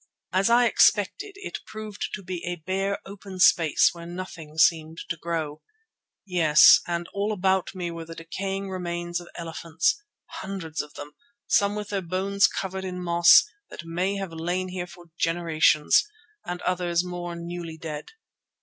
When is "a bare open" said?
2.43-3.39